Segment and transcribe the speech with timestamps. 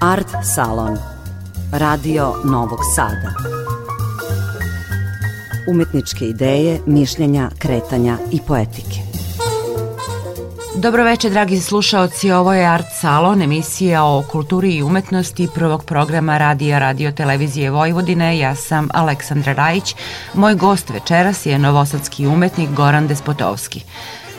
[0.00, 0.98] Art Salon
[1.72, 3.32] Radio Novog Sada
[5.70, 9.00] Umetničke ideje, mišljenja, kretanja i poetike
[10.76, 12.30] Dobro večer, dragi slušaoci.
[12.30, 18.38] Ovo je Art Salon, emisija o kulturi i umetnosti prvog programa Radija Radio Televizije Vojvodine.
[18.38, 19.94] Ja sam Aleksandra Rajić.
[20.34, 23.84] Moj gost večeras je novosadski umetnik Goran Despotovski.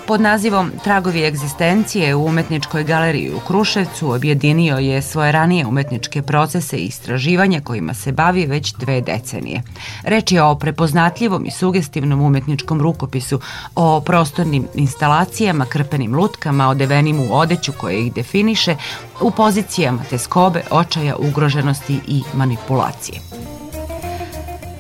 [0.07, 6.77] Pod nazivom Tragovi egzistencije u umetničkoj galeriji u Kruševcu objedinio je svoje ranije umetničke procese
[6.77, 9.61] i istraživanja kojima se bavi već dve decenije.
[10.03, 13.39] Reč je o prepoznatljivom i sugestivnom umetničkom rukopisu,
[13.75, 18.75] o prostornim instalacijama, krpenim lutkama, odevenim u odeću koje ih definiše,
[19.21, 23.19] u pozicijama teskobe, očaja, ugroženosti i manipulacije.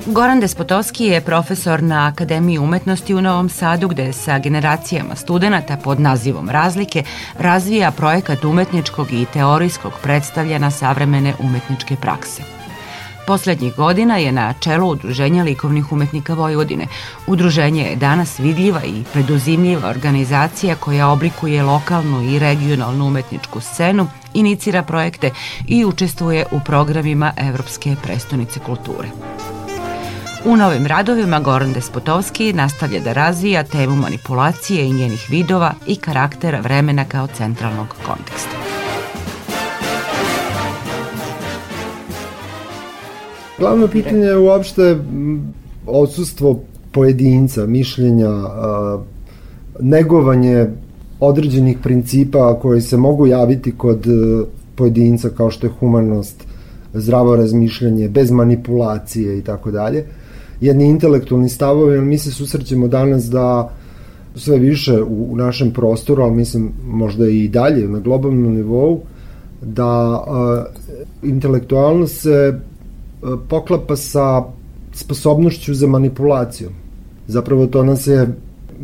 [0.05, 5.99] Goran Despotovski je profesor na Akademiji umetnosti u Novom Sadu gde sa generacijama studenta pod
[5.99, 7.03] nazivom Razlike
[7.39, 12.43] razvija projekat umetničkog i teorijskog predstavljena savremene umetničke prakse.
[13.27, 16.87] Poslednjih godina je na čelu Udruženja likovnih umetnika Vojvodine.
[17.27, 24.83] Udruženje je danas vidljiva i preduzimljiva organizacija koja oblikuje lokalnu i regionalnu umetničku scenu, inicira
[24.83, 25.31] projekte
[25.67, 29.07] i učestvuje u programima Evropske prestonice kulture.
[30.45, 36.59] U novim radovima Goran Despotovski nastavlja da razvija temu manipulacije i njenih vidova i karaktera
[36.59, 38.57] vremena kao centralnog konteksta.
[43.59, 44.97] Glavno pitanje je uopšte
[45.85, 46.59] odsustvo
[46.91, 48.31] pojedinca, mišljenja,
[49.79, 50.67] negovanje
[51.19, 54.09] određenih principa koji se mogu javiti kod e,
[54.75, 56.43] pojedinca kao što je humanost,
[56.93, 60.05] zdravo razmišljanje, bez manipulacije i tako dalje
[60.65, 63.69] jedni intelektualni stavovi, ali mi se susrećemo danas da
[64.35, 69.01] sve više u, u našem prostoru, ali mislim možda i dalje na globalnom nivou,
[69.61, 72.53] da uh, intelektualno se
[73.21, 74.43] uh, poklapa sa
[74.93, 76.69] sposobnošću za manipulaciju.
[77.27, 78.27] Zapravo to nas je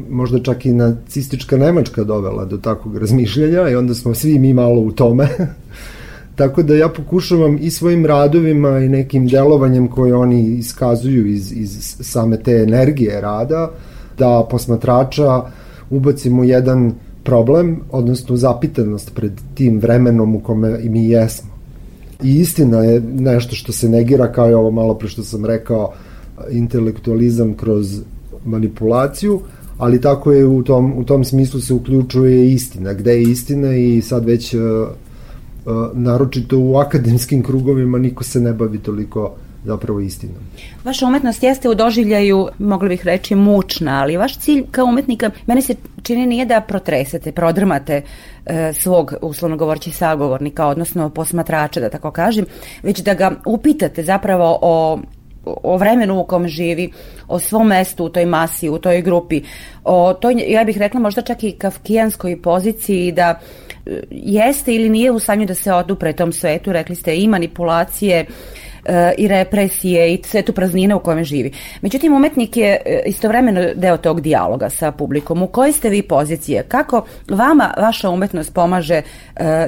[0.09, 4.81] možda čak i nacistička Nemačka dovela do takvog razmišljanja i onda smo svi mi malo
[4.81, 5.27] u tome
[6.39, 11.97] Tako da ja pokušavam i svojim radovima i nekim delovanjem koje oni iskazuju iz, iz
[11.99, 13.71] same te energije rada,
[14.17, 15.41] da posmatrača
[15.89, 21.49] ubacimo jedan problem, odnosno zapitanost pred tim vremenom u kome mi jesmo.
[22.23, 25.91] I istina je nešto što se negira, kao i ovo malo pre što sam rekao,
[26.51, 28.01] intelektualizam kroz
[28.45, 29.41] manipulaciju,
[29.77, 32.93] ali tako je u tom, u tom smislu se uključuje istina.
[32.93, 34.55] Gde je istina i sad već
[35.93, 39.31] naročito u akademskim krugovima niko se ne bavi toliko
[39.65, 40.35] zapravo istinom.
[40.85, 45.61] Vaša umetnost jeste u doživljaju, mogli bih reći, mučna, ali vaš cilj kao umetnika, meni
[45.61, 48.01] se čini nije da protresete, prodrmate
[48.45, 52.45] e, svog, uslovno govoreći, sagovornika, odnosno posmatrača, da tako kažem,
[52.83, 54.99] već da ga upitate zapravo o
[55.63, 56.91] o vremenu u kom živi,
[57.27, 59.41] o svom mestu u toj masi, u toj grupi,
[59.83, 63.39] o toj, ja bih rekla možda čak i kafkijanskoj poziciji da
[64.11, 68.25] jeste ili nije u stanju da se odupre tom svetu, rekli ste i manipulacije, e,
[69.17, 71.51] i represije i sve tu praznine u kojem živi.
[71.81, 75.41] Međutim, umetnik je e, istovremeno deo tog dijaloga sa publikom.
[75.41, 76.63] U kojoj ste vi pozicije?
[76.63, 79.03] Kako vama vaša umetnost pomaže e,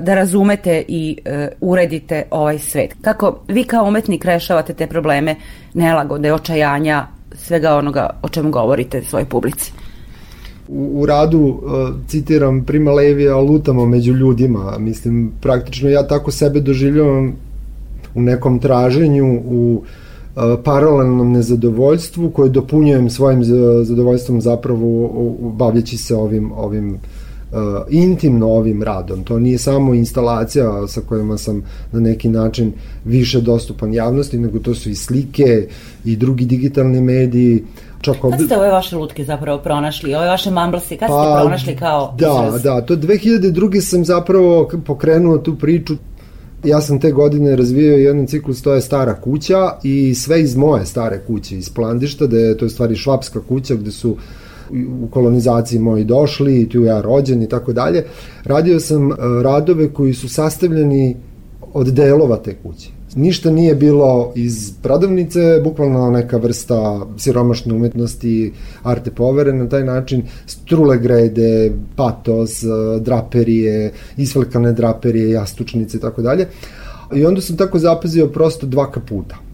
[0.02, 1.18] da razumete i
[1.62, 2.96] uredite ovaj svet?
[3.02, 5.36] Kako vi kao umetnik rešavate te probleme
[5.74, 9.72] nelagode, očajanja, svega onoga o čemu govorite svojoj publici?
[10.72, 11.62] u, u radu uh,
[12.08, 17.36] citiram Prima Levija lutamo među ljudima mislim praktično ja tako sebe doživljavam
[18.16, 19.84] u nekom traženju u
[20.36, 23.44] uh, paralelnom nezadovoljstvu koje dopunjujem svojim
[23.84, 26.94] zadovoljstvom zapravo bavljeći se ovim ovim
[27.52, 27.58] uh,
[27.90, 29.24] intimno ovim radom.
[29.24, 32.74] To nije samo instalacija sa kojima sam na neki način
[33.06, 35.68] više dostupan javnosti, nego to su i slike
[36.06, 37.64] i drugi digitalni mediji,
[38.02, 38.38] čak ovde...
[38.38, 42.16] Kad ste ove vaše lutke zapravo pronašli, ove vaše mamblasi, kad pa, ste pronašli kao
[42.18, 42.64] Da, izraz?
[42.64, 43.82] da, to 2002.
[43.82, 45.96] sam zapravo pokrenuo tu priču
[46.64, 50.86] ja sam te godine razvijao jedan ciklus, to je stara kuća i sve iz moje
[50.86, 54.18] stare kuće, iz Plandišta, da je to je stvari švapska kuća gde su
[55.04, 58.06] u kolonizaciji moji došli i tu ja rođen i tako dalje.
[58.44, 61.16] Radio sam e, radove koji su sastavljeni
[61.74, 68.54] od delova te kuće ništa nije bilo iz prodavnice, bukvalno neka vrsta siromašne umetnosti,
[68.84, 72.64] arte povere na taj način, strule grede, patos,
[73.00, 76.48] draperije, isvelkane draperije, jastučnice i tako dalje.
[77.16, 79.51] I onda sam tako zapazio prosto dva kaputa.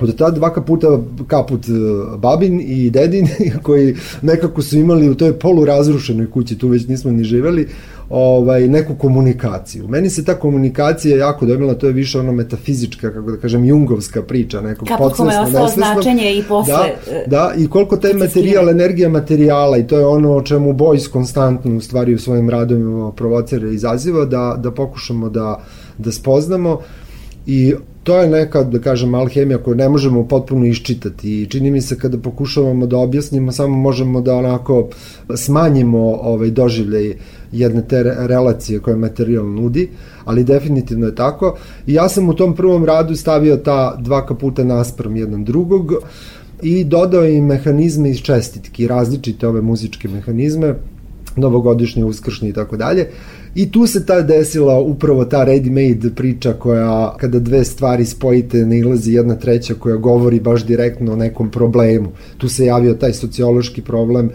[0.00, 1.72] Od ta dva kaputa kaput e,
[2.18, 3.28] babin i dedin
[3.62, 7.68] koji nekako su imali u toj polurazrušenoj kući, tu već nismo ni živeli,
[8.10, 9.88] ovaj, neku komunikaciju.
[9.88, 14.22] Meni se ta komunikacija jako domila, to je više ono metafizička, kako da kažem, jungovska
[14.22, 16.74] priča, nekog Kaput kome je ostalo značenje i posle...
[16.74, 20.72] Da, e, da, i koliko taj materijal, energija materijala i to je ono o čemu
[20.72, 25.64] Bojs konstantno u stvari u svojim radovima provocira i izaziva, da, da pokušamo da,
[25.98, 26.80] da spoznamo.
[27.46, 31.80] I to je neka, da kažem, alhemija koju ne možemo potpuno iščitati i čini mi
[31.80, 34.88] se kada pokušavamo da objasnimo, samo možemo da onako
[35.36, 37.14] smanjimo ovaj doživljaj
[37.52, 39.88] jedne te relacije koje materijal nudi,
[40.24, 41.56] ali definitivno je tako.
[41.86, 45.92] I ja sam u tom prvom radu stavio ta dva kaputa naspram jedan drugog
[46.62, 50.74] i dodao i mehanizme iz čestitki, različite ove muzičke mehanizme,
[51.36, 53.08] novogodišnje, uskršnje i tako dalje.
[53.54, 58.78] I tu se ta desila upravo ta ready-made priča koja kada dve stvari spojite ne
[58.78, 62.08] ilazi jedna treća koja govori baš direktno o nekom problemu.
[62.38, 64.32] Tu se javio taj sociološki problem uh,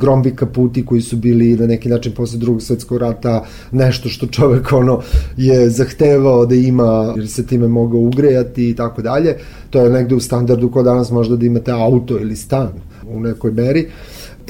[0.00, 4.72] grombi kaputi koji su bili na neki način posle drugog svetskog rata nešto što čovek
[4.72, 5.00] ono
[5.36, 9.36] je zahtevao da ima jer se time mogao ugrejati i tako dalje.
[9.70, 12.68] To je negde u standardu ko danas možda da imate auto ili stan
[13.08, 13.88] u nekoj meri.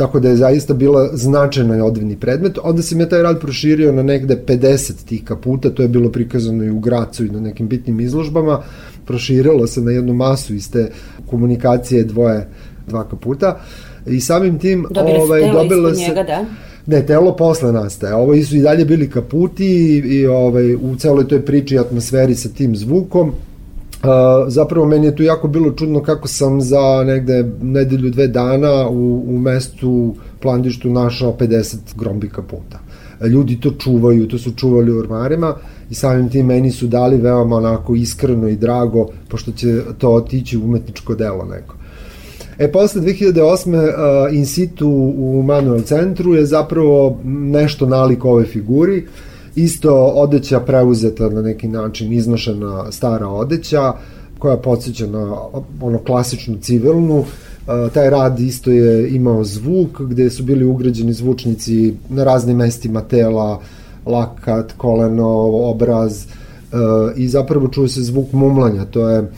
[0.03, 2.59] Tako da je zaista bila značajna i odvini predmet.
[2.63, 6.65] Onda sam ja taj rad proširio na negde 50 tih kaputa, to je bilo prikazano
[6.65, 8.63] i u Gracu i na nekim bitnim izložbama,
[9.07, 10.91] proširilo se na jednu masu iz te
[11.31, 12.49] komunikacije dvoje,
[12.89, 13.61] dva kaputa
[14.07, 16.45] i samim tim Dobili ovaj, dobila se, njega, da?
[16.87, 18.15] Ne, telo posle nastaje.
[18.15, 22.49] Ovo su i dalje bili kaputi i, i ovaj, u celoj toj priči atmosferi sa
[22.49, 23.33] tim zvukom
[24.03, 24.09] Uh,
[24.49, 29.25] zapravo meni je tu jako bilo čudno kako sam za negde nedelju dve dana u,
[29.29, 32.79] u mestu Plandištu našao 50 grombika puta.
[33.27, 35.55] Ljudi to čuvaju, to su čuvali u ormarima
[35.91, 40.59] i samim tim meni su dali veoma onako iskreno i drago, pošto će to otići
[40.59, 41.75] u umetničko delo neko.
[42.59, 43.79] E, posle 2008.
[43.79, 50.61] Uh, in situ u Manuel centru je zapravo nešto nalik ove figuri, uh, Isto odeća
[50.61, 53.93] preuzeta na neki način, iznošena stara odeća,
[54.39, 55.37] koja podsjeća na
[55.81, 61.95] ono klasičnu civilnu, e, taj rad isto je imao zvuk gde su bili ugrađeni zvučnici
[62.09, 63.61] na raznim mestima tela,
[64.07, 65.29] lakat, koleno,
[65.71, 66.27] obraz e,
[67.17, 69.31] i zapravo čuje se zvuk mumlanja, to je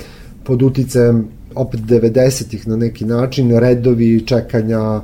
[0.44, 5.00] pod uticajem opet 90-ih na neki način, redovi, čekanja,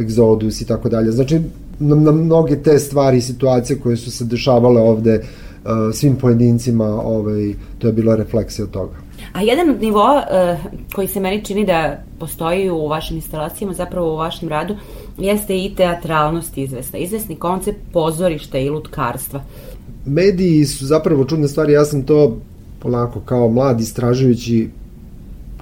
[0.00, 1.12] egzodus i tako dalje.
[1.12, 1.40] Znači,
[1.78, 6.84] na, na mnoge te stvari i situacije koje su se dešavale ovde uh, svim pojedincima,
[6.84, 8.96] ovaj, to je bila refleksija toga.
[9.32, 14.12] A jedan od nivoa uh, koji se meni čini da postoji u vašim instalacijama, zapravo
[14.12, 14.76] u vašem radu,
[15.18, 19.42] jeste i teatralnost izvesna, izvesni koncept pozorišta i lutkarstva.
[20.06, 22.36] Mediji su zapravo čudne stvari, ja sam to
[22.78, 24.68] polako kao mlad istražujući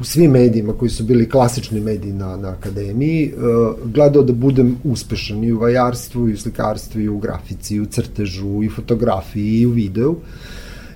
[0.03, 4.77] u svim medijima koji su bili klasični mediji na, na akademiji, uh, gledao da budem
[4.85, 8.71] uspešan i u vajarstvu, i u slikarstvu, i u grafici, i u crtežu, i u
[8.71, 10.17] fotografiji, i u videu.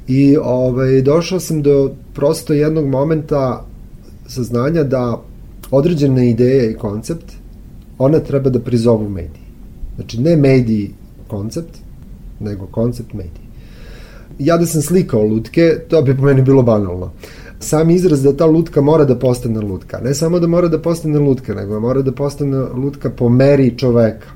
[0.09, 3.65] I ovaj, došao sam do prosto jednog momenta
[4.27, 5.23] saznanja da
[5.71, 7.33] određena ideja i koncept,
[7.99, 9.47] ona treba da prizovu mediji.
[9.97, 10.91] Znači, ne mediji
[11.29, 11.79] koncept,
[12.41, 13.47] nego koncept mediji.
[14.39, 17.13] Ja da sam slikao lutke, to bi po meni bilo banalno
[17.61, 20.01] sam izraz da ta lutka mora da postane lutka.
[20.05, 24.27] Ne samo da mora da postane lutka, nego mora da postane lutka po meri čoveka.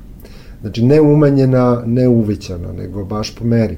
[0.61, 3.77] Znači, ne umanjena, ne uvećana, nego baš po meri.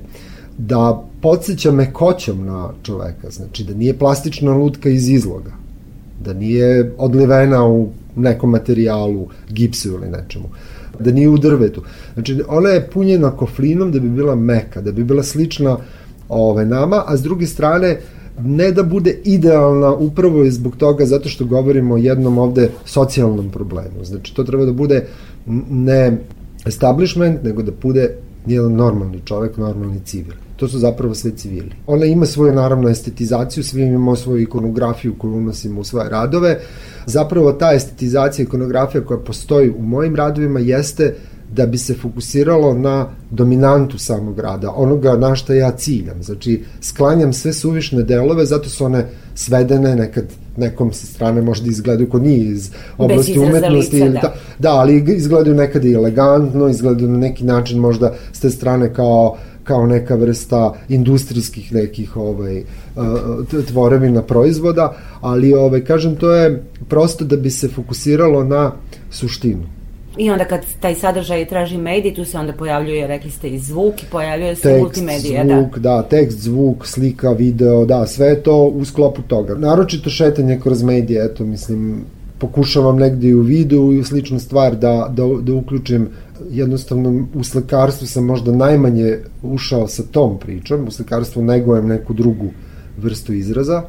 [0.57, 5.51] Da podsjeća mekoćom na čoveka, znači da nije plastična lutka iz izloga,
[6.25, 10.45] da nije odlivena u nekom materijalu, gipsu ili nečemu,
[10.99, 11.81] da nije u drvetu.
[12.13, 15.77] Znači, ona je punjena koflinom da bi bila meka, da bi bila slična
[16.29, 17.99] ove, nama, a s druge strane,
[18.39, 23.49] ne da bude idealna upravo je zbog toga zato što govorimo o jednom ovde socijalnom
[23.49, 24.03] problemu.
[24.03, 25.07] Znači to treba da bude
[25.69, 26.17] ne
[26.65, 30.33] establishment, nego da bude jedan normalni čovek, normalni civil.
[30.55, 31.71] To su zapravo sve civili.
[31.87, 36.59] Ona ima svoju naravno estetizaciju, svi imamo svoju ikonografiju koju unosimo u svoje radove.
[37.05, 42.73] Zapravo ta estetizacija, ikonografija koja postoji u mojim radovima jeste uh, da bi se fokusiralo
[42.73, 46.23] na dominantu samog rada, onoga na šta ja ciljam.
[46.23, 49.05] Znači, sklanjam sve suvišne delove, zato su one
[49.35, 50.25] svedene, nekad
[50.57, 53.95] nekom sa strane možda izgledaju ko nije iz oblasti umetnosti.
[53.95, 54.33] Lica, ili da.
[54.59, 59.37] da, ali izgledaju nekad i elegantno, izgledaju na neki način možda s te strane kao
[59.63, 62.63] kao neka vrsta industrijskih nekih ovaj
[63.67, 68.71] tvorevina proizvoda, ali ovaj kažem to je prosto da bi se fokusiralo na
[69.11, 69.82] suštinu
[70.17, 74.03] I onda kad taj sadržaj traži medij, tu se onda pojavljuje, rekli ste, i zvuk
[74.03, 75.45] i pojavljuje se tekst, multimedija.
[75.45, 75.95] zvuk, da.
[75.95, 79.55] da, tekst, zvuk, slika, video, da, sve to u sklopu toga.
[79.55, 82.05] Naročito šetanje kroz medije, eto, mislim,
[82.37, 86.07] pokušavam negde i u videu i sličnu stvar da, da, da uključim
[86.51, 92.49] jednostavno u slikarstvu sam možda najmanje ušao sa tom pričom, u slikarstvu negojem neku drugu
[92.97, 93.83] vrstu izraza.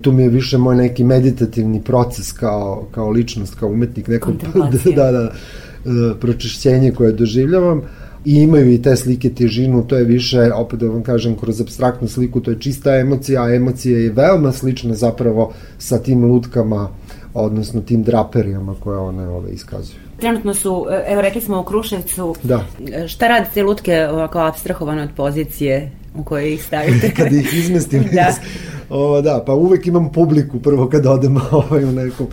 [0.00, 4.92] Tu mi je više moj neki meditativni proces kao, kao ličnost, kao umetnik, neko da,
[4.96, 7.82] da, da, pročišćenje koje doživljavam
[8.24, 12.08] i imaju i te slike težinu, to je više, opet da vam kažem, kroz abstraktnu
[12.08, 16.88] sliku, to je čista emocija, a emocija je veoma slična zapravo sa tim lutkama,
[17.34, 19.98] odnosno tim draperijama koje one ove iskazuju.
[20.20, 22.64] Trenutno su, evo rekli smo u Kruševcu, da.
[23.08, 27.10] šta rade te lutke ovako abstrahovane od pozicije u kojoj ih stavite?
[27.16, 28.34] Kad ih izmestim da.
[28.90, 32.26] O, da, pa uvek imam publiku prvo kad odem ovaj, u nekom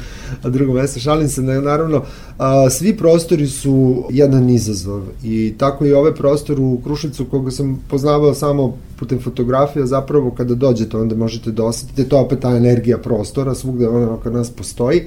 [0.44, 1.00] drugom mestu.
[1.00, 2.04] Šalim se, naravno,
[2.38, 7.84] a, svi prostori su jedan izazov i tako i ovaj prostor u Kruševcu koga sam
[7.90, 12.50] poznavao samo putem fotografija, zapravo kada dođete onda možete da osetite, to je opet ta
[12.50, 15.02] energija prostora, svugde ona oko nas postoji.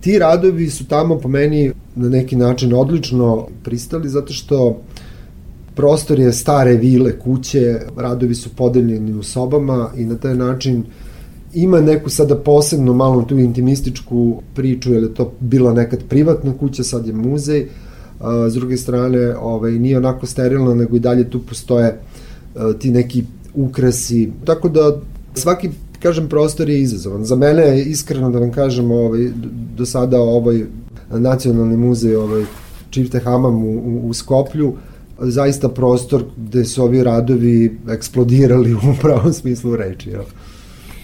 [0.00, 4.80] Ti radovi su tamo po meni na neki način odlično pristali zato što
[5.78, 10.84] prostor je stare vile, kuće, radovi su podeljeni u sobama i na taj način
[11.54, 16.84] ima neku sada posebno malo tu intimističku priču, jer je to bila nekad privatna kuća,
[16.84, 17.68] sad je muzej,
[18.48, 22.00] s druge strane ovaj, nije onako sterilno, nego i dalje tu postoje
[22.78, 25.00] ti neki ukrasi, tako da
[25.34, 25.70] svaki
[26.02, 27.24] kažem, prostor je izazovan.
[27.24, 29.28] Za mene je iskreno da vam kažem, ovaj,
[29.76, 30.64] do sada ovaj
[31.10, 32.44] nacionalni muzej, ovaj,
[32.90, 34.74] Čivte Hamam u, u, u Skoplju,
[35.18, 40.10] zaista prostor gde su ovi radovi eksplodirali u pravom smislu reči.
[40.10, 40.20] Ja.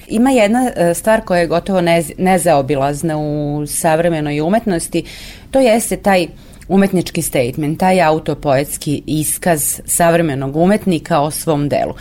[0.09, 1.81] Ima jedna e, stvar koja je gotovo
[2.19, 5.05] nezaobilazna u savremenoj umetnosti,
[5.51, 6.27] to jeste taj
[6.69, 11.95] umetnički statement, taj autopoetski iskaz savremenog umetnika o svom delu.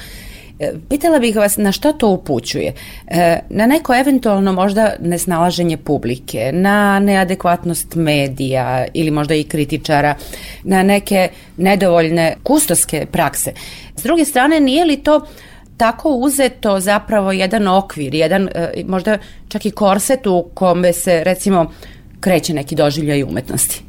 [0.64, 2.74] E, pitala bih vas na što to upućuje?
[3.08, 10.16] E, na neko eventualno možda nesnalaženje publike, na neadekvatnost medija ili možda i kritičara,
[10.64, 13.54] na neke nedovoljne kustoske prakse.
[13.96, 15.26] S druge strane, nije li to
[15.78, 19.18] tako uzeto zapravo jedan okvir, jedan e, možda
[19.48, 21.72] čak i korset u kome se recimo
[22.20, 23.84] kreće neki doživljaj umetnosti?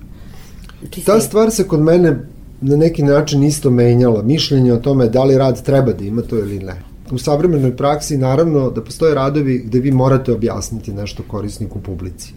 [1.07, 5.39] Ta stvar se kod mene na neki način isto menjala mišljenje o tome da li
[5.39, 6.83] rad treba da ima to ili ne.
[7.11, 12.33] U savremenoj praksi naravno da postoje radovi gde vi morate objasniti nešto korisniku publici.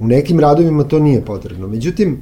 [0.00, 1.68] U nekim radovima to nije potrebno.
[1.68, 2.18] Međutim,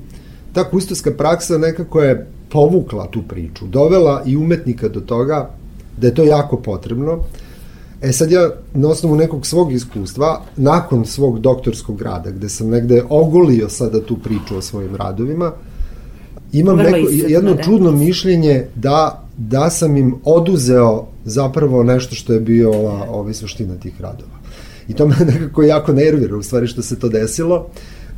[0.52, 5.50] ta kustoska praksa nekako je povukla tu priču, dovela i umetnika do toga
[5.96, 7.18] da je to jako potrebno.
[8.02, 13.02] E sad ja na osnovu nekog svog iskustva, nakon svog doktorskog rada, gde sam negde
[13.08, 15.52] ogolio sada tu priču o svojim radovima,
[16.54, 17.62] imam Vrlo neko, jedno da.
[17.62, 23.74] čudno mišljenje da da sam im oduzeo zapravo nešto što je bio ova, ova suština
[23.74, 24.38] tih radova.
[24.88, 27.66] I to me nekako jako nervira u stvari što se to desilo.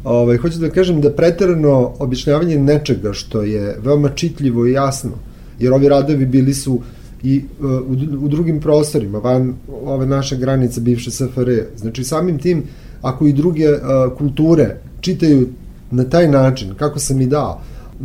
[0.05, 5.11] Ovaj, hoću da kažem da preterano objašnjavanje nečega što je veoma čitljivo i jasno,
[5.59, 6.81] jer ovi radovi bili su
[7.23, 11.59] i uh, u, u drugim prostorima, van ove naše granice bivše SFRJ.
[11.76, 12.62] Znači samim tim,
[13.02, 13.78] ako i druge uh,
[14.19, 15.49] kulture čitaju
[15.90, 17.61] na taj način, kako sam i dao,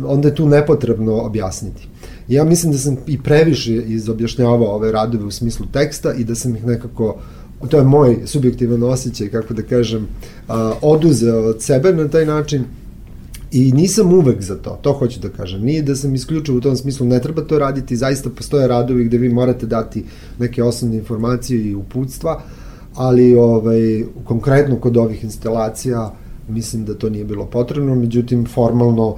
[0.06, 1.88] onda je tu nepotrebno objasniti.
[2.28, 6.56] Ja mislim da sam i previše izobjašnjavao ove radove u smislu teksta i da sam
[6.56, 7.16] ih nekako
[7.68, 10.08] to je moj subjektivan osjećaj, kako da kažem,
[10.82, 12.64] oduzeo od sebe na taj način
[13.52, 15.60] I nisam uvek za to, to hoću da kažem.
[15.60, 19.18] Nije da sam isključio u tom smislu, ne treba to raditi, zaista postoje radovi gde
[19.18, 20.04] vi morate dati
[20.38, 22.42] neke osnovne informacije i uputstva,
[22.94, 26.14] ali ovaj, konkretno kod ovih instalacija
[26.48, 29.16] mislim da to nije bilo potrebno, međutim formalno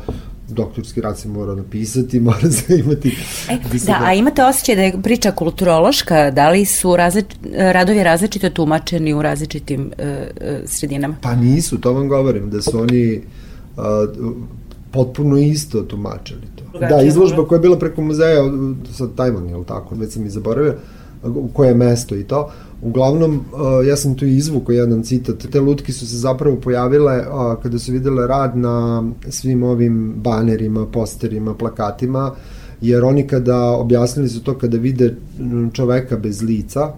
[0.54, 3.16] doktorski rad se mora napisati, mora se imati...
[3.50, 8.50] E, da, a imate osjećaj da je priča kulturološka, da li su različ, radovi različito
[8.50, 10.04] tumačeni u različitim uh,
[10.66, 11.16] sredinama?
[11.20, 13.22] Pa nisu, to vam govorim, da su oni
[13.76, 13.82] uh,
[14.90, 16.78] potpuno isto tumačili to.
[16.78, 18.42] Da, izložba koja je bila preko muzeja,
[18.92, 20.74] sa Tajman, je li tako, već sam i zaboravio,
[21.24, 22.52] u koje mesto i to,
[22.84, 25.46] Uglavnom, uh, ja sam tu izvukao jedan citat.
[25.52, 30.86] Te lutke su se zapravo pojavile uh, kada su videle rad na svim ovim banerima,
[30.86, 32.34] posterima, plakatima,
[32.80, 35.16] jer oni kada objasnili su to kada vide
[35.72, 36.92] čoveka bez lica,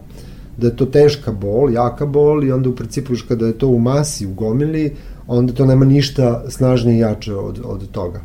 [0.56, 3.68] da je to teška bol, jaka bol i onda u principu još kada je to
[3.68, 8.20] u masi, u gomili, onda to nema ništa snažnije i jače od, od toga.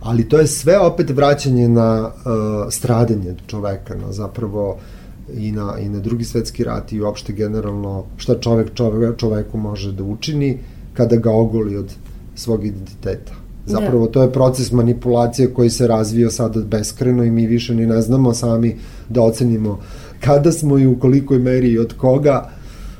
[0.00, 2.32] Ali to je sve opet vraćanje na uh,
[2.70, 5.03] stradanje čoveka, na zapravo uh,
[5.36, 9.92] i na, i na drugi svetski rat i uopšte generalno šta čovek, čovek čoveku može
[9.92, 10.58] da učini
[10.94, 11.94] kada ga ogoli od
[12.34, 13.32] svog identiteta.
[13.66, 14.12] Zapravo da.
[14.12, 18.34] to je proces manipulacije koji se razvio sada beskreno i mi više ni ne znamo
[18.34, 18.76] sami
[19.08, 19.80] da ocenimo
[20.20, 22.50] kada smo i u kolikoj meri i od koga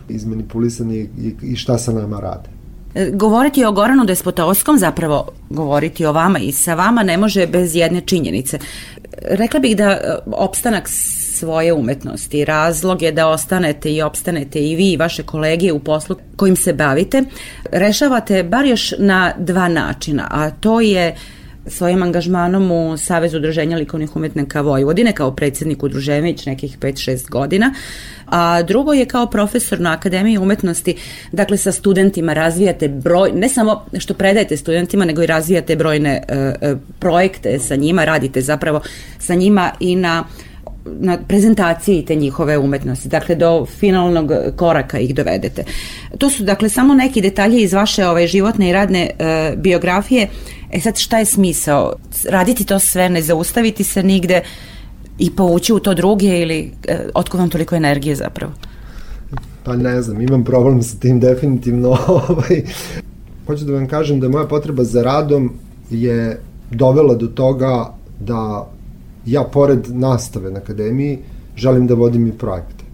[0.08, 2.48] izmanipulisani i, i šta sa nama rade.
[2.94, 7.74] E, govoriti o Goranu Despotovskom, zapravo govoriti o vama i sa vama ne može bez
[7.74, 8.58] jedne činjenice.
[9.22, 10.88] Rekla bih da e, opstanak
[11.34, 12.44] svoje umetnosti.
[12.44, 16.72] Razlog je da ostanete i opstanete i vi i vaše kolege u poslu kojim se
[16.72, 17.22] bavite.
[17.72, 21.14] Rešavate bar još na dva načina, a to je
[21.66, 27.74] svojim angažmanom u Savezu udruženja likovnih umetnika Vojvodine kao predsednik udruženja već nekih 5-6 godina,
[28.26, 30.96] a drugo je kao profesor na Akademiji umetnosti,
[31.32, 36.78] dakle sa studentima razvijate broj, ne samo što predajete studentima, nego i razvijate brojne uh,
[36.98, 38.80] projekte sa njima, radite zapravo
[39.18, 40.24] sa njima i na
[40.84, 45.64] na prezentaciji te njihove umetnosti, dakle do finalnog koraka ih dovedete.
[46.18, 50.28] To su dakle samo neki detalji iz vaše ove životne i radne e, biografije.
[50.72, 51.92] E sad šta je smisao?
[52.28, 54.42] Raditi to sve, ne zaustaviti se nigde
[55.18, 58.52] i povući u to druge ili e, otkud vam toliko energije zapravo?
[59.64, 61.88] Pa ne znam, imam problem sa tim definitivno.
[62.08, 62.62] ovaj,
[63.46, 65.52] hoću da vam kažem da moja potreba za radom
[65.90, 68.70] je dovela do toga da
[69.26, 71.18] ja pored nastave na akademiji
[71.56, 72.84] želim da vodim i projekte.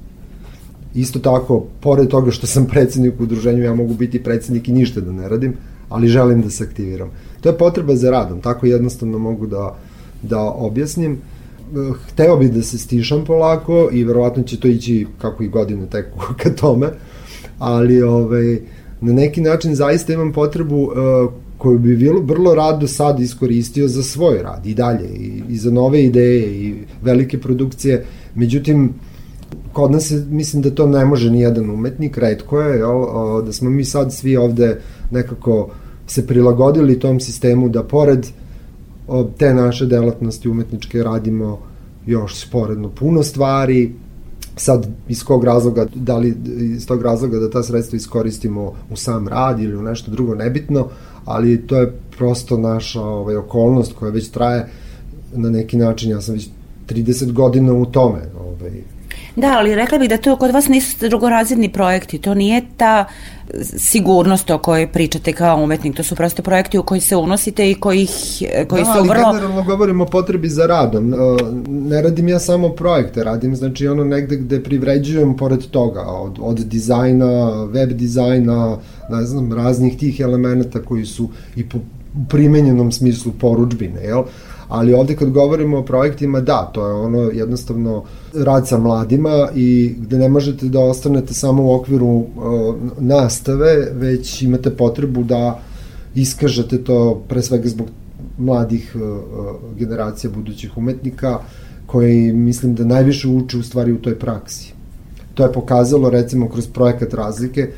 [0.95, 5.01] Isto tako, pored toga što sam predsednik u udruženju, ja mogu biti predsednik i ništa
[5.01, 5.55] da ne radim,
[5.89, 7.11] ali želim da se aktiviram.
[7.41, 9.77] To je potreba za radom, tako jednostavno mogu da,
[10.23, 11.19] da objasnim.
[11.93, 16.19] Hteo bih da se stišam polako i verovatno će to ići kako i godine teku
[16.43, 16.89] ka tome,
[17.59, 18.59] ali ovaj,
[19.01, 20.93] na neki način zaista imam potrebu uh,
[21.61, 25.71] koju bi bilo vrlo rado sad iskoristio za svoj rad i dalje i, i za
[25.71, 28.05] nove ideje i velike produkcije.
[28.35, 28.95] Međutim,
[29.73, 33.05] kod nas je, mislim da to ne može ni jedan umetnik, redko je, jel,
[33.45, 35.71] da smo mi sad svi ovde nekako
[36.07, 38.27] se prilagodili tom sistemu da pored
[39.39, 41.59] te naše delatnosti umetničke radimo
[42.07, 43.93] još sporedno puno stvari,
[44.57, 49.29] sad iz kog razloga, da li iz tog razloga da ta sredstva iskoristimo u sam
[49.29, 50.89] rad ili u nešto drugo nebitno,
[51.25, 54.69] ali to je prosto naša ovaj, okolnost koja već traje
[55.35, 56.49] na neki način, ja sam već
[56.89, 58.21] 30 godina u tome.
[58.41, 58.83] Ovaj.
[59.37, 63.05] Da, ali rekla bih da to kod vas nisu drugorazredni projekti, to nije ta
[63.63, 67.75] sigurnost o kojoj pričate kao umetnik, to su prosto projekti u koji se unosite i
[67.75, 68.09] koji,
[68.69, 69.15] koji da, su vrlo...
[69.15, 71.15] Da, ali generalno govorimo o potrebi za radom.
[71.69, 76.59] Ne radim ja samo projekte, radim znači ono negde gde privređujem pored toga, od, od
[76.59, 78.77] dizajna, web dizajna,
[79.11, 81.79] ne znam, raznih tih elemenata koji su i po
[82.29, 84.23] primenjenom smislu poručbine, jel?
[84.71, 88.05] Ali ovde kad govorimo o projektima, da, to je ono jednostavno
[88.35, 92.27] rad sa mladima i gde ne možete da ostanete samo u okviru uh,
[92.99, 95.61] nastave, već imate potrebu da
[96.15, 97.87] iskažete to pre svega zbog
[98.39, 99.01] mladih uh,
[99.79, 101.39] generacija budućih umetnika
[101.87, 104.73] koji mislim da najviše uče u stvari u toj praksi.
[105.35, 107.71] To je pokazalo recimo kroz projekat razlike,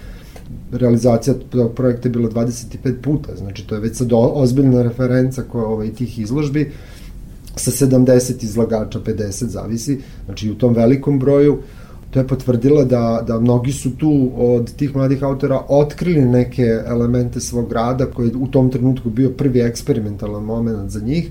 [0.72, 5.64] realizacija tog projekta je bila 25 puta, znači to je već sad ozbiljna referenca koja
[5.64, 6.72] ovaj, tih izložbi.
[7.56, 11.58] Sa 70 izlagača, 50 zavisi, znači u tom velikom broju.
[12.10, 17.40] To je potvrdila da, da mnogi su tu od tih mladih autora otkrili neke elemente
[17.40, 21.30] svog rada koji je u tom trenutku bio prvi eksperimentalan moment za njih,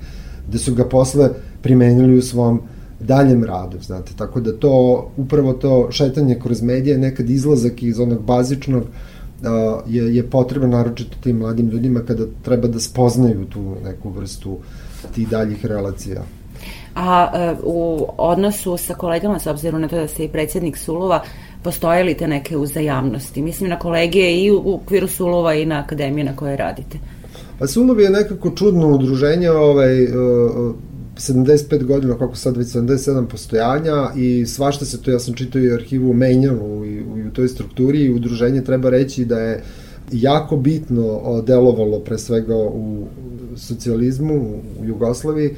[0.51, 1.30] da su ga posle
[1.62, 2.62] primenili u svom
[2.99, 8.23] daljem radu, znate, tako da to, upravo to šetanje kroz medije, nekad izlazak iz onog
[8.23, 8.89] bazičnog, uh,
[9.88, 14.58] je, je potrebno naročito tim mladim ljudima kada treba da spoznaju tu neku vrstu
[15.15, 16.21] tih daljih relacija.
[16.95, 21.23] A e, u odnosu sa kolegama, s obzirom na to da ste i predsjednik Sulova,
[21.63, 23.41] postoje li te neke uzajamnosti?
[23.41, 26.99] Mislim na kolege i u okviru Sulova i na akademije na kojoj radite.
[27.60, 30.08] Pa Sulov je nekako čudno udruženje, ovaj,
[31.21, 35.73] 75 godina, kako sad već 77 postojanja i svašta se to, ja sam čitao i
[35.73, 39.63] arhivu, menjalo u, u, u toj strukturi i udruženje treba reći da je
[40.12, 43.07] jako bitno delovalo pre svega u
[43.55, 44.36] socijalizmu,
[44.81, 45.55] u Jugoslaviji.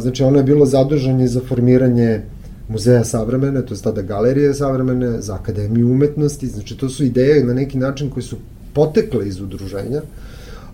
[0.00, 2.20] Znači ono je bilo zadužanje za formiranje
[2.68, 7.54] muzeja savremene, to je tada galerije savremene, za akademiju umetnosti, znači to su ideje na
[7.54, 8.36] neki način koji su
[8.72, 10.02] potekle iz udruženja.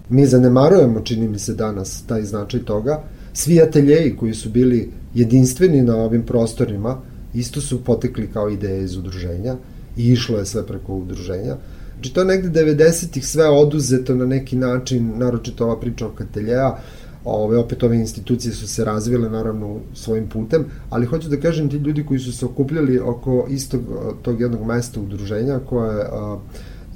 [0.08, 3.02] Mi zanemarujemo, čini mi se danas, taj značaj toga,
[3.38, 6.96] Svi ateljeji koji su bili jedinstveni na ovim prostorima
[7.35, 9.57] isto su potekli kao ideje iz udruženja
[9.96, 11.57] i išlo je sve preko udruženja.
[11.94, 16.79] Znači to je negde 90-ih sve oduzeto na neki način, naročito ova priča o ateljeja,
[17.24, 21.77] ove, opet ove institucije su se razvile naravno svojim putem, ali hoću da kažem ti
[21.77, 23.83] ljudi koji su se okupljali oko istog
[24.22, 26.38] tog jednog mesta udruženja koje a,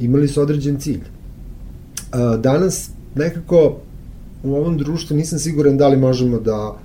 [0.01, 1.03] imali su određen cilj.
[2.13, 3.77] A, danas nekako
[4.43, 6.77] u ovom društvu nisam siguran da li možemo da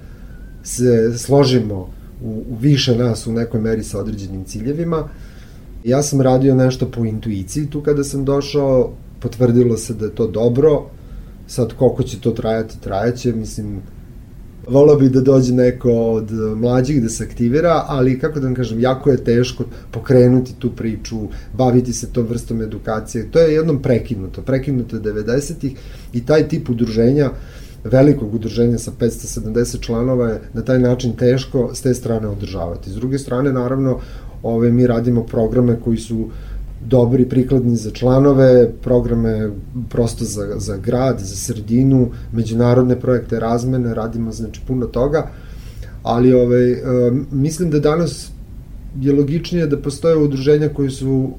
[0.63, 1.89] se složimo
[2.21, 5.09] u, u više nas u nekoj meri sa određenim ciljevima.
[5.83, 10.27] Ja sam radio nešto po intuiciji tu kada sam došao, potvrdilo se da je to
[10.27, 10.85] dobro,
[11.47, 13.81] sad koliko će to trajati, trajaće, mislim,
[14.69, 18.79] volao bi da dođe neko od mlađih da se aktivira, ali kako da vam kažem,
[18.79, 21.17] jako je teško pokrenuti tu priču,
[21.53, 23.31] baviti se tom vrstom edukacije.
[23.31, 25.75] To je jednom prekinuto, prekinuto je 90-ih
[26.13, 27.31] i taj tip udruženja
[27.83, 32.89] velikog udruženja sa 570 članova je na taj način teško s te strane održavati.
[32.89, 33.99] S druge strane, naravno,
[34.43, 36.29] ove, mi radimo programe koji su
[36.89, 39.49] dobri, prikladni za članove, programe
[39.89, 45.27] prosto za, za grad, za sredinu, međunarodne projekte razmene, radimo znači puno toga,
[46.03, 46.75] ali ovaj,
[47.31, 48.31] mislim da danas
[49.01, 51.29] je logičnije da postoje udruženja koji su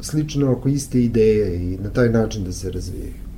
[0.00, 3.28] slično oko iste ideje i na taj način da se razvijaju.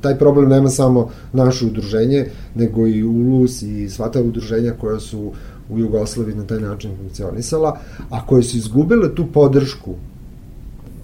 [0.00, 5.32] Taj problem nema samo naše udruženje, nego i ULUS i sva ta udruženja koja su
[5.70, 7.78] u Jugoslaviji na taj način funkcionisala,
[8.10, 9.94] a koje su izgubile tu podršku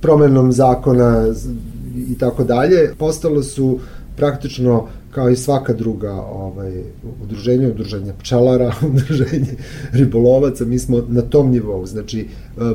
[0.03, 1.27] promenom zakona
[2.09, 3.79] i tako dalje, postalo su
[4.17, 6.83] praktično kao i svaka druga ovaj,
[7.25, 9.57] udruženja, udruženja pčelara, udruženje
[9.93, 12.27] ribolovaca, mi smo na tom nivou, znači e,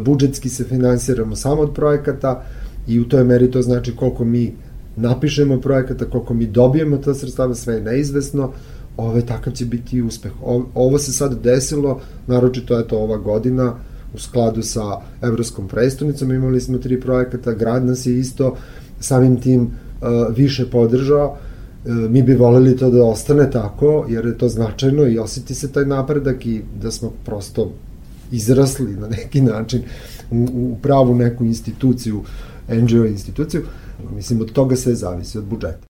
[0.02, 2.44] budžetski se finansiramo samo od projekata
[2.88, 4.54] i u toj meri to znači koliko mi
[4.96, 8.52] napišemo projekata, koliko mi dobijemo ta sredstava, sve je neizvesno,
[8.98, 10.32] ovaj, takav će biti uspeh.
[10.74, 13.76] Ovo se sad desilo, naročito je to ova godina,
[14.18, 18.56] u skladu sa Evropskom predstavnicom, imali smo tri projekata, grad nas je isto
[19.00, 21.28] samim tim uh, više podržao,
[21.86, 25.72] uh, mi bi voleli to da ostane tako, jer je to značajno i osjeti se
[25.72, 27.72] taj napredak i da smo prosto
[28.32, 29.82] izrasli na neki način
[30.32, 32.24] u, u pravu neku instituciju,
[32.70, 33.62] NGO instituciju.
[34.16, 35.87] Mislim, od toga sve zavisi, od budžeta.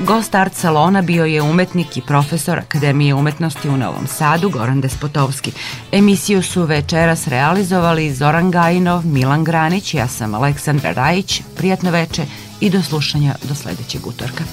[0.00, 5.52] Gost art salona bio je umetnik i profesor Akademije umetnosti u Novom Sadu, Goran Despotovski.
[5.92, 11.42] Emisiju su večeras realizovali Zoran Gajinov, Milan Granić, ja sam Aleksandra Rajić.
[11.56, 12.26] Prijatno veče
[12.60, 14.44] i do slušanja do sledećeg utorka.